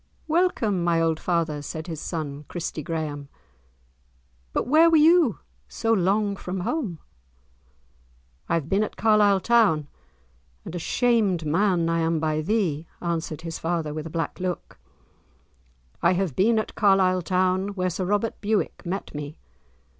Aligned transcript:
"Welcome, 0.27 0.83
my 0.83 0.99
old 0.99 1.19
father," 1.19 1.61
said 1.61 1.85
his 1.85 2.01
son, 2.01 2.45
Christie 2.47 2.81
Graeme, 2.81 3.29
"but 4.51 4.65
where 4.67 4.89
were 4.89 4.97
ye 4.97 5.33
so 5.67 5.93
long 5.93 6.35
from 6.35 6.61
home?" 6.61 6.97
"I 8.49 8.55
have 8.55 8.67
been 8.67 8.83
at 8.83 8.95
Carlisle 8.97 9.41
town, 9.41 9.87
and 10.65 10.73
a 10.73 10.79
shamed 10.79 11.45
man 11.45 11.87
I 11.87 11.99
am 11.99 12.19
by 12.19 12.41
thee," 12.41 12.87
answered 12.99 13.41
his 13.41 13.59
father 13.59 13.93
with 13.93 14.07
a 14.07 14.09
black 14.09 14.39
look; 14.39 14.79
"I 16.01 16.13
have 16.13 16.35
been 16.35 16.57
at 16.57 16.73
Carlisle 16.73 17.21
town, 17.21 17.67
where 17.75 17.91
Sir 17.91 18.05
Robert 18.05 18.41
Bewick 18.41 18.83
met 18.83 19.13
me. 19.13 19.37